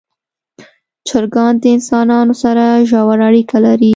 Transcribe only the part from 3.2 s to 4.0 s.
اړیکه لري.